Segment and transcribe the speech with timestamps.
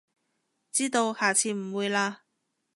[0.71, 2.21] 知道，下次唔會喇